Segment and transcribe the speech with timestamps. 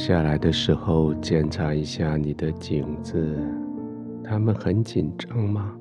[0.00, 3.36] 下来的时候，检查一下你的颈子，
[4.24, 5.76] 他们很紧张吗？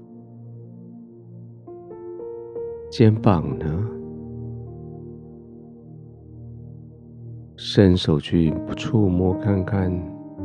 [2.92, 3.66] 肩膀呢？
[7.56, 9.90] 伸手去触摸看看，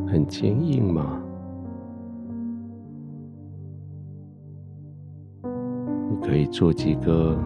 [0.06, 1.20] 很坚硬吗？
[5.42, 7.36] 你可以做几个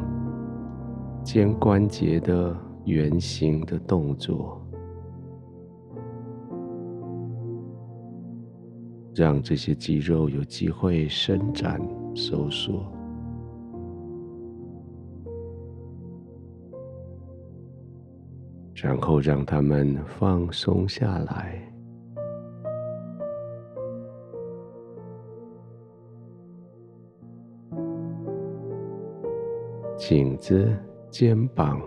[1.25, 2.55] 肩关节的
[2.85, 4.58] 圆形的动作，
[9.19, 11.81] 让这些肌肉有机会伸展
[12.15, 12.87] 收缩。
[18.77, 21.61] 然后让他们放松下来，
[29.97, 30.73] 颈子、
[31.11, 31.83] 肩膀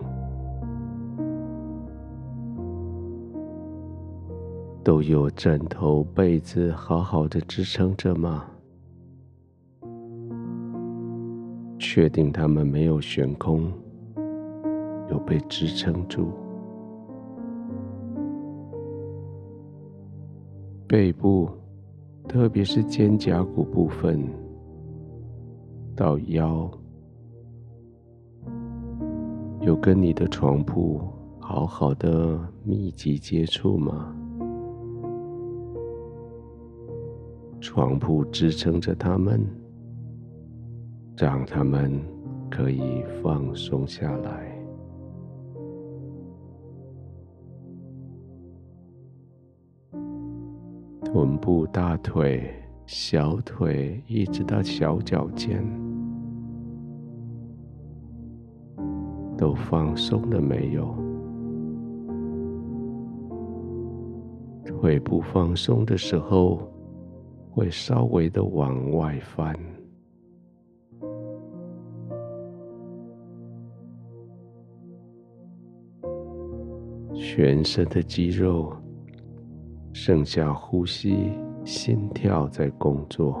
[4.84, 8.44] 都有枕头、被子好好的支撑着吗？
[11.78, 13.72] 确定他们没有悬空，
[15.10, 16.32] 有被支撑住。
[20.88, 21.48] 背部，
[22.28, 24.24] 特别是肩胛骨部分
[25.94, 26.70] 到腰，
[29.60, 31.00] 有跟你的床铺
[31.38, 34.16] 好好的密集接触吗？
[37.62, 39.40] 床铺支撑着他们，
[41.16, 41.92] 让他们
[42.50, 44.52] 可以放松下来。
[51.04, 52.52] 臀部、大腿、
[52.84, 55.64] 小腿，一直到小脚尖，
[59.38, 60.92] 都放松了没有？
[64.64, 66.68] 腿部放松的时候，
[67.52, 69.54] 会稍微的往外翻，
[77.14, 78.74] 全身的肌肉。
[79.94, 81.32] 剩下呼吸、
[81.66, 83.38] 心跳在工作，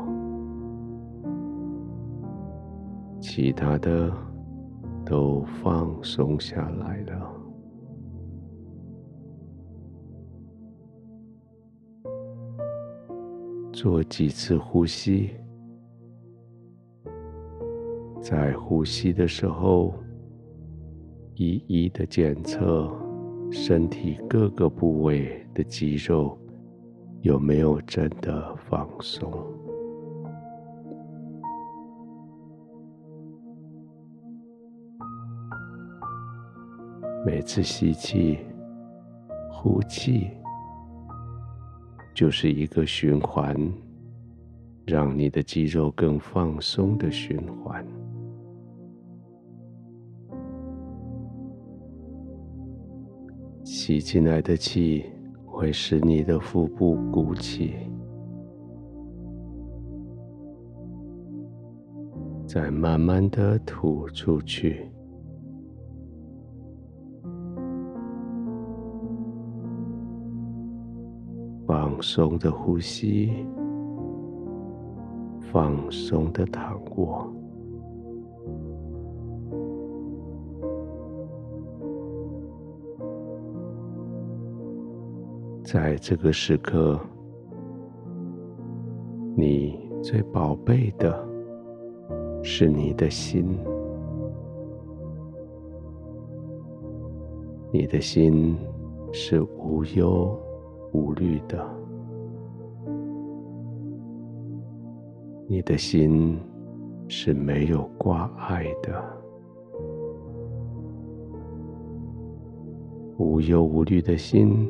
[3.18, 4.12] 其他的
[5.02, 7.41] 都放松下来了。
[13.82, 15.30] 做几次呼吸，
[18.20, 19.92] 在呼吸的时候，
[21.34, 22.88] 一一的检测
[23.50, 26.38] 身体各个部位的肌肉。
[27.22, 29.28] 有没有真的放松？
[37.26, 38.38] 每次吸气、
[39.50, 40.30] 呼气，
[42.14, 43.56] 就是一个循环，
[44.86, 47.86] 让你的肌肉更放松的循环。
[53.64, 55.04] 吸进来的气。
[55.54, 57.74] 会使你的腹部鼓起，
[62.46, 64.90] 再慢慢的吐出去。
[72.02, 73.32] 松的呼吸，
[75.52, 77.32] 放松的躺卧。
[85.64, 86.98] 在这个时刻，
[89.36, 91.26] 你最宝贝的
[92.42, 93.56] 是你的心，
[97.70, 98.54] 你的心
[99.12, 100.36] 是无忧
[100.92, 101.64] 无虑的，
[105.52, 106.38] 你的心
[107.08, 109.04] 是没有挂碍的，
[113.18, 114.66] 无忧无虑的心。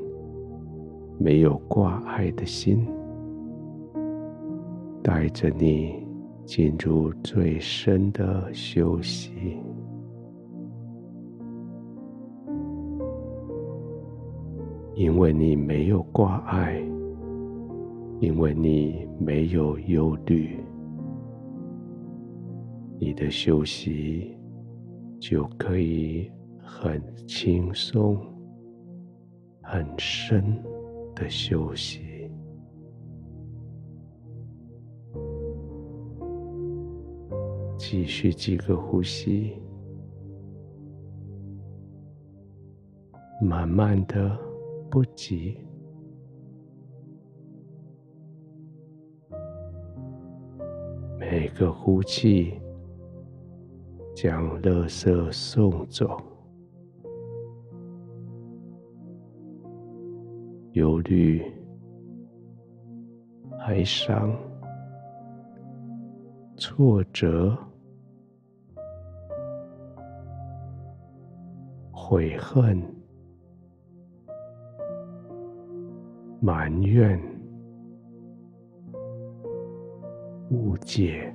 [1.19, 2.85] 没有挂碍的心，
[5.05, 6.05] 带着你
[6.45, 9.31] 进入最深的休息。
[14.97, 16.83] 因为你没有挂碍，
[18.23, 20.59] 因为你没有忧虑，
[22.99, 24.35] 你的休息
[25.21, 28.17] 就可以很轻松、
[29.61, 30.43] 很深。
[31.15, 32.01] 的休息，
[37.79, 39.53] 继续几个呼吸，
[43.43, 44.37] 慢慢的，
[44.91, 45.59] 不急，
[51.43, 52.55] 每个呼气，
[54.15, 56.17] 将垃圾送走，
[60.75, 61.43] 忧虑、
[63.67, 64.33] 哀伤、
[66.57, 67.59] 挫折、
[71.91, 72.81] 悔恨、
[76.41, 77.21] 埋怨、
[80.53, 81.35] 误解。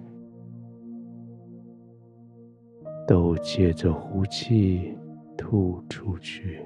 [3.08, 4.94] 都借着呼气
[5.38, 6.62] 吐出去，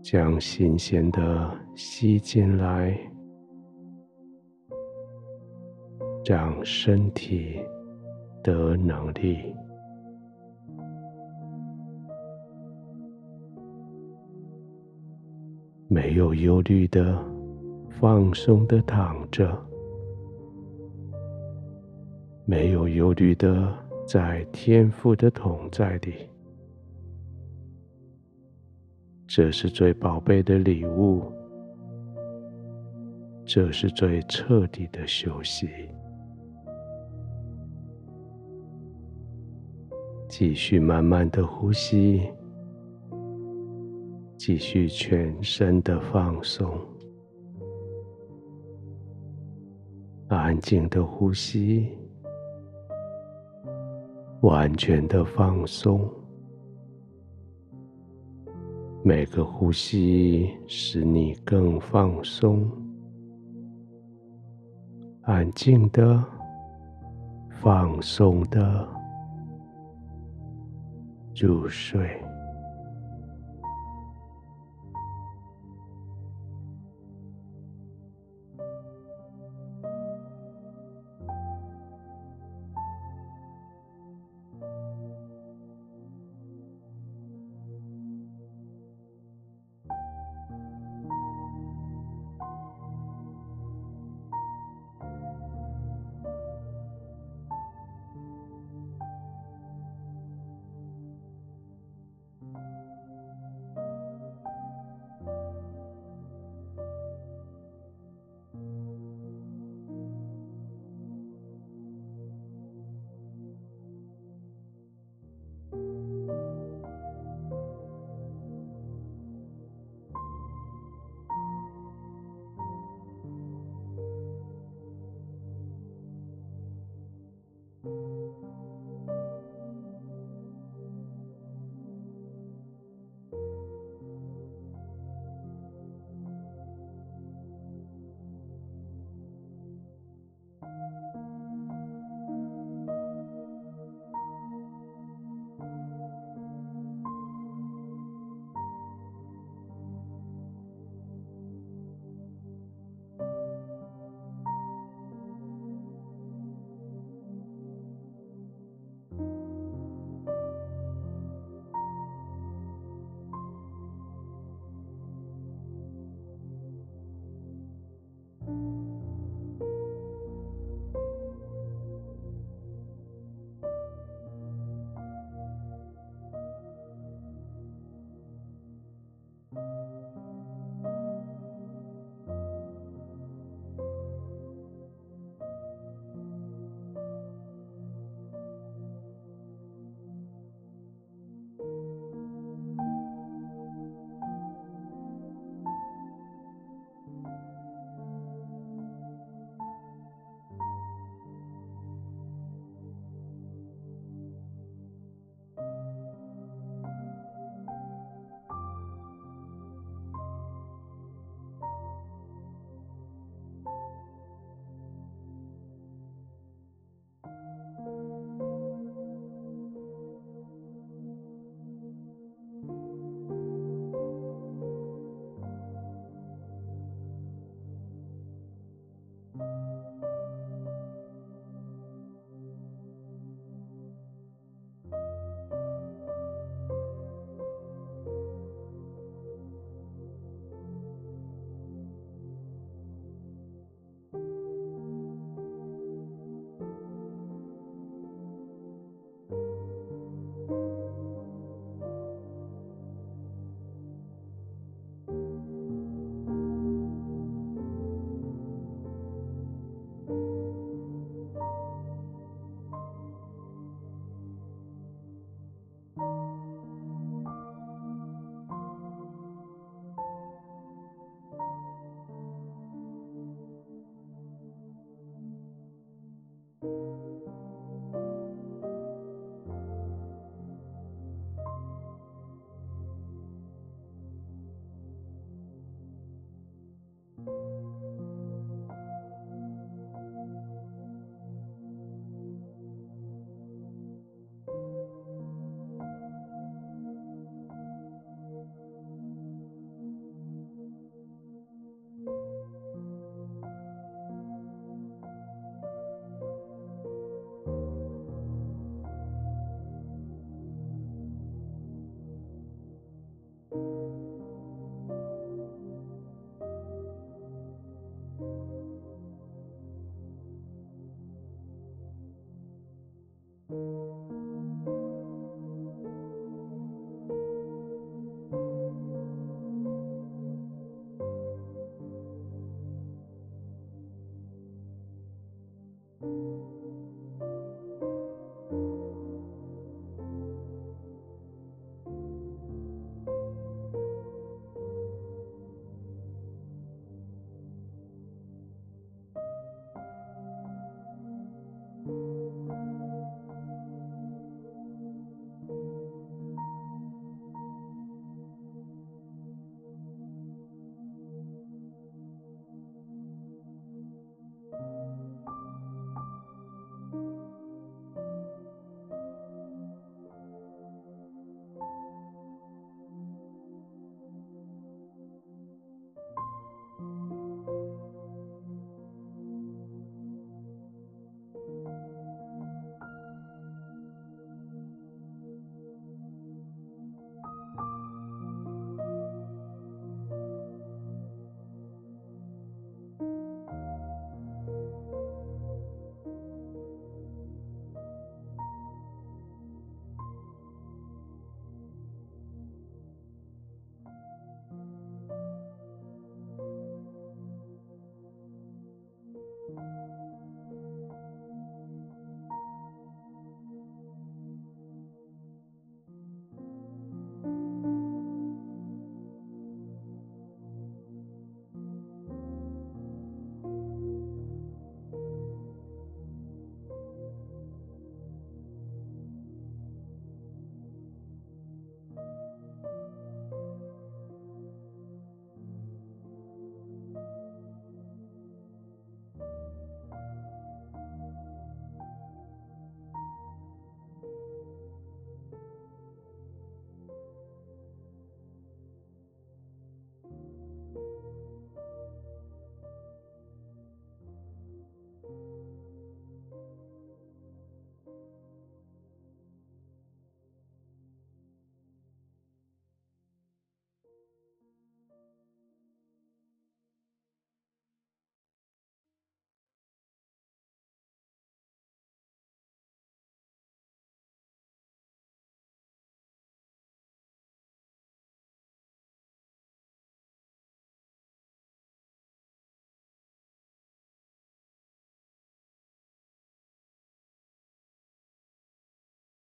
[0.00, 2.96] 将新鲜的吸进来，
[6.24, 7.60] 让身体
[8.40, 9.52] 得能力。
[15.98, 17.18] 没有忧虑的。
[17.98, 19.60] 放松的躺着，
[22.44, 23.74] 没有忧虑的，
[24.06, 26.14] 在天父的同在里，
[29.26, 31.24] 这是最宝贝的礼物，
[33.44, 35.68] 这是最彻底的休息。
[40.28, 42.22] 继续慢慢的呼吸，
[44.38, 46.78] 继续全身的放松。
[50.28, 51.88] 安静的呼吸，
[54.42, 56.08] 完全的放松。
[59.02, 62.70] 每个呼吸使你更放松。
[65.22, 66.24] 安静的，
[67.60, 68.88] 放松的，
[71.34, 72.27] 入睡。